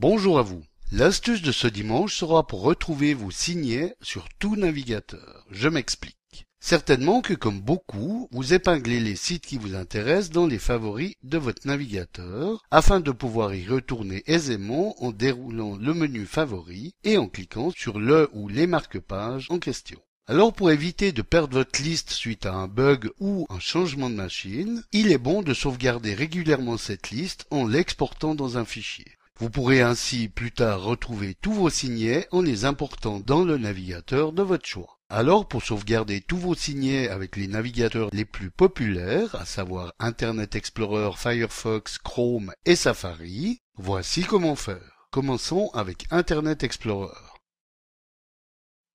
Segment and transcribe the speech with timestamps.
[0.00, 0.62] Bonjour à vous.
[0.92, 5.44] L'astuce de ce dimanche sera pour retrouver vos signets sur tout navigateur.
[5.50, 6.46] Je m'explique.
[6.60, 11.36] Certainement que comme beaucoup, vous épinglez les sites qui vous intéressent dans les favoris de
[11.36, 17.26] votre navigateur afin de pouvoir y retourner aisément en déroulant le menu favoris et en
[17.26, 19.98] cliquant sur le ou les marque-pages en question.
[20.28, 24.14] Alors pour éviter de perdre votre liste suite à un bug ou un changement de
[24.14, 29.17] machine, il est bon de sauvegarder régulièrement cette liste en l'exportant dans un fichier.
[29.40, 34.32] Vous pourrez ainsi plus tard retrouver tous vos signets en les important dans le navigateur
[34.32, 34.98] de votre choix.
[35.08, 40.56] Alors pour sauvegarder tous vos signets avec les navigateurs les plus populaires, à savoir Internet
[40.56, 45.06] Explorer, Firefox, Chrome et Safari, voici comment faire.
[45.12, 47.14] Commençons avec Internet Explorer.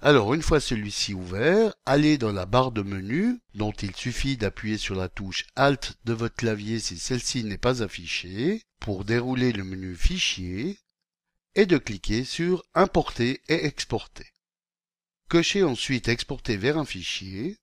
[0.02, 4.78] Alors une fois celui-ci ouvert, allez dans la barre de menu, dont il suffit d'appuyer
[4.78, 9.64] sur la touche Alt de votre clavier si celle-ci n'est pas affichée, pour dérouler le
[9.64, 10.78] menu Fichier,
[11.56, 14.30] et de cliquer sur Importer et exporter.
[15.30, 17.58] Cochez ensuite Exporter vers un fichier,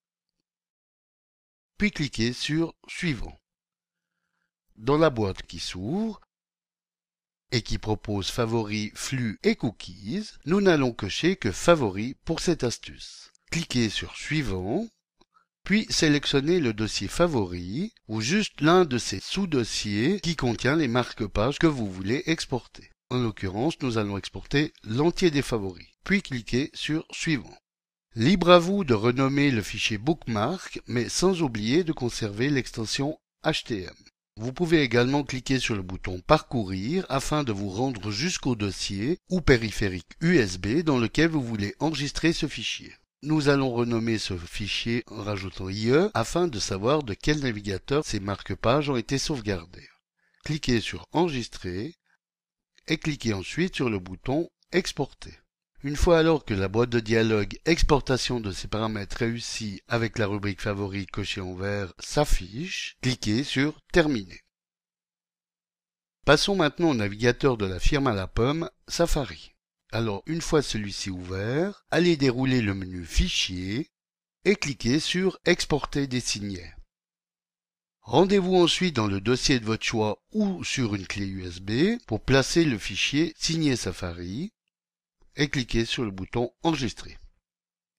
[1.77, 3.39] puis cliquez sur Suivant.
[4.77, 6.23] Dans la boîte qui s'ouvre,
[7.51, 13.31] et qui propose favoris, flux et cookies, nous n'allons cocher que favoris pour cette astuce.
[13.51, 14.89] Cliquez sur suivant,
[15.65, 21.59] puis sélectionnez le dossier favori ou juste l'un de ces sous-dossiers qui contient les marque-pages
[21.59, 22.91] que vous voulez exporter.
[23.11, 25.87] En l'occurrence, nous allons exporter l'entier des favoris.
[26.05, 27.57] Puis cliquez sur suivant.
[28.17, 33.95] Libre à vous de renommer le fichier bookmark, mais sans oublier de conserver l'extension HTM.
[34.37, 39.41] Vous pouvez également cliquer sur le bouton Parcourir afin de vous rendre jusqu'au dossier ou
[39.41, 42.93] périphérique USB dans lequel vous voulez enregistrer ce fichier.
[43.23, 48.19] Nous allons renommer ce fichier en rajoutant IE afin de savoir de quel navigateur ces
[48.19, 49.89] marque-pages ont été sauvegardés.
[50.43, 51.95] Cliquez sur Enregistrer
[52.89, 55.39] et cliquez ensuite sur le bouton Exporter.
[55.83, 60.27] Une fois alors que la boîte de dialogue exportation de ces paramètres réussie avec la
[60.27, 64.41] rubrique favori cochée en vert s'affiche, cliquez sur Terminer.
[66.25, 69.50] Passons maintenant au navigateur de la firme à la pomme, Safari.
[69.93, 73.91] Alors une fois celui-ci ouvert, allez dérouler le menu Fichier
[74.45, 76.75] et cliquez sur Exporter des signets.
[78.03, 82.65] Rendez-vous ensuite dans le dossier de votre choix ou sur une clé USB pour placer
[82.65, 84.53] le fichier Signé Safari
[85.37, 87.19] et cliquez sur le bouton Enregistrer.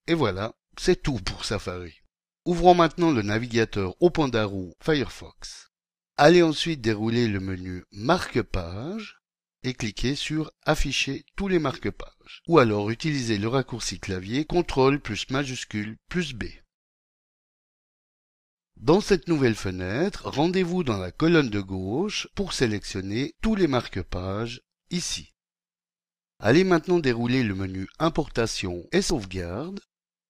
[0.06, 2.02] Et voilà, c'est tout pour Safari.
[2.44, 5.70] Ouvrons maintenant le navigateur au Pandarou Firefox.
[6.16, 9.21] Allez ensuite dérouler le menu Marque-page
[9.64, 12.42] et cliquez sur Afficher tous les marque-pages.
[12.48, 16.44] Ou alors utilisez le raccourci clavier CTRL plus majuscule plus B.
[18.76, 24.62] Dans cette nouvelle fenêtre, rendez-vous dans la colonne de gauche pour sélectionner tous les marque-pages
[24.90, 25.32] ici.
[26.40, 29.80] Allez maintenant dérouler le menu Importation et sauvegarde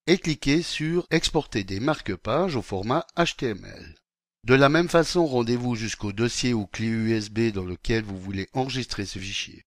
[0.05, 3.95] et cliquez sur Exporter des marque-pages au format HTML.
[4.43, 9.05] De la même façon, rendez-vous jusqu'au dossier ou clé USB dans lequel vous voulez enregistrer
[9.05, 9.63] ce fichier.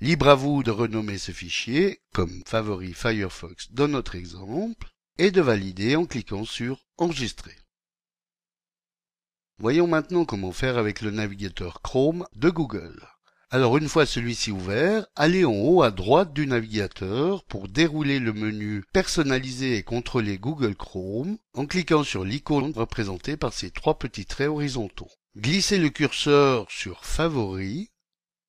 [0.00, 5.40] Libre à vous de renommer ce fichier, comme favori Firefox dans notre exemple, et de
[5.40, 7.56] valider en cliquant sur Enregistrer.
[9.58, 13.06] Voyons maintenant comment faire avec le navigateur Chrome de Google.
[13.52, 18.32] Alors une fois celui-ci ouvert, allez en haut à droite du navigateur pour dérouler le
[18.32, 24.24] menu Personnaliser et contrôler Google Chrome en cliquant sur l'icône représentée par ces trois petits
[24.24, 25.10] traits horizontaux.
[25.36, 27.88] Glissez le curseur sur Favoris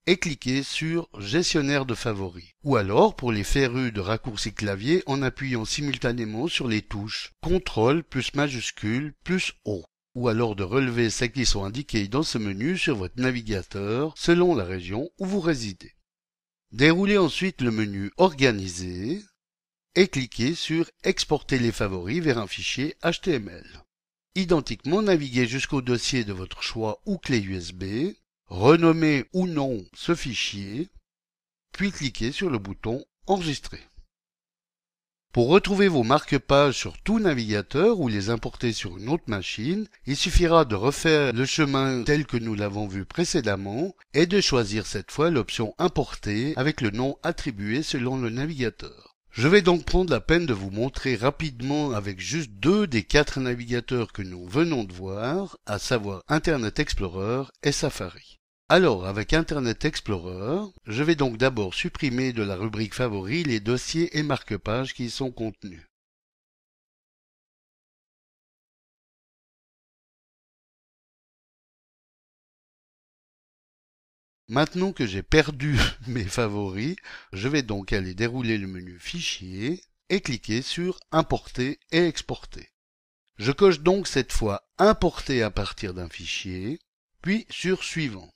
[0.05, 2.53] et cliquez sur Gestionnaire de favoris.
[2.63, 8.03] Ou alors pour les férus de raccourci clavier en appuyant simultanément sur les touches CTRL
[8.03, 9.83] plus majuscule plus O
[10.15, 14.55] ou alors de relever celles qui sont indiquées dans ce menu sur votre navigateur selon
[14.55, 15.93] la région où vous résidez.
[16.71, 19.21] Déroulez ensuite le menu Organiser
[19.95, 23.65] et cliquez sur Exporter les favoris vers un fichier HTML.
[24.35, 28.13] Identiquement, naviguez jusqu'au dossier de votre choix ou clé USB,
[28.45, 30.89] renommez ou non ce fichier,
[31.73, 33.81] puis cliquez sur le bouton Enregistrer.
[35.33, 40.17] Pour retrouver vos marque-pages sur tout navigateur ou les importer sur une autre machine, il
[40.17, 45.09] suffira de refaire le chemin tel que nous l'avons vu précédemment et de choisir cette
[45.09, 49.15] fois l'option Importer avec le nom attribué selon le navigateur.
[49.31, 53.39] Je vais donc prendre la peine de vous montrer rapidement avec juste deux des quatre
[53.39, 58.40] navigateurs que nous venons de voir, à savoir Internet Explorer et Safari.
[58.73, 64.17] Alors, avec Internet Explorer, je vais donc d'abord supprimer de la rubrique favoris les dossiers
[64.17, 65.85] et marque-pages qui y sont contenus.
[74.47, 75.77] Maintenant que j'ai perdu
[76.07, 76.95] mes favoris,
[77.33, 82.69] je vais donc aller dérouler le menu Fichier et cliquer sur Importer et exporter.
[83.37, 86.79] Je coche donc cette fois Importer à partir d'un fichier,
[87.21, 88.31] puis sur Suivant.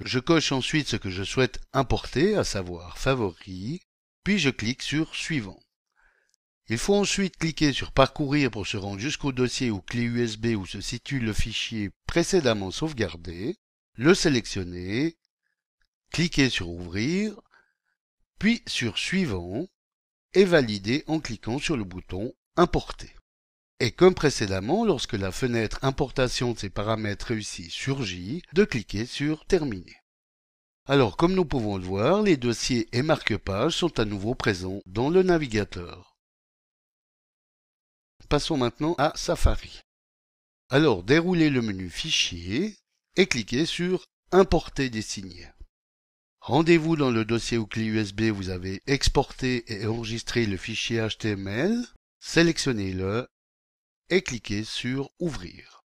[0.00, 3.80] Je coche ensuite ce que je souhaite importer, à savoir Favoris,
[4.24, 5.60] puis je clique sur Suivant.
[6.68, 10.66] Il faut ensuite cliquer sur Parcourir pour se rendre jusqu'au dossier ou clé USB où
[10.66, 13.56] se situe le fichier précédemment sauvegardé,
[13.94, 15.16] le sélectionner,
[16.10, 17.38] cliquer sur Ouvrir,
[18.38, 19.68] puis sur Suivant
[20.32, 23.14] et valider en cliquant sur le bouton Importer.
[23.80, 29.44] Et comme précédemment, lorsque la fenêtre Importation de ces paramètres réussit surgit, de cliquer sur
[29.46, 29.96] Terminer.
[30.86, 35.08] Alors, comme nous pouvons le voir, les dossiers et marque-pages sont à nouveau présents dans
[35.08, 36.16] le navigateur.
[38.28, 39.80] Passons maintenant à Safari.
[40.68, 42.76] Alors, déroulez le menu Fichier
[43.16, 45.52] et cliquez sur Importer des signets.
[46.40, 51.06] Rendez-vous dans le dossier ou clé USB où vous avez exporté et enregistré le fichier
[51.08, 51.82] HTML,
[52.20, 53.26] sélectionnez-le
[54.14, 55.82] et cliquez sur Ouvrir.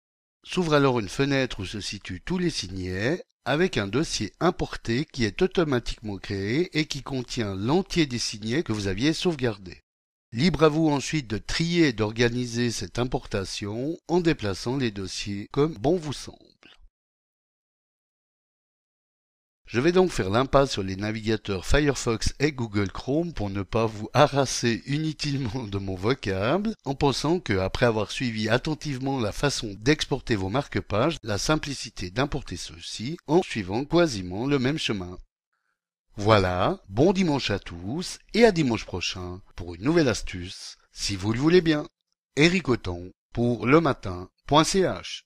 [0.45, 5.25] S'ouvre alors une fenêtre où se situent tous les signets avec un dossier importé qui
[5.25, 9.83] est automatiquement créé et qui contient l'entier des signets que vous aviez sauvegardés.
[10.33, 15.75] Libre à vous ensuite de trier et d'organiser cette importation en déplaçant les dossiers comme
[15.75, 16.39] bon vous semble.
[19.67, 23.87] Je vais donc faire l'impasse sur les navigateurs Firefox et Google Chrome pour ne pas
[23.87, 29.75] vous harasser inutilement de mon vocable, en pensant que, après avoir suivi attentivement la façon
[29.79, 35.17] d'exporter vos marque-pages, la simplicité d'importer ceux-ci en suivant quasiment le même chemin.
[36.17, 41.33] Voilà, bon dimanche à tous et à dimanche prochain pour une nouvelle astuce, si vous
[41.33, 41.87] le voulez bien.
[42.37, 42.67] Eric
[43.33, 45.25] pour le matin.ch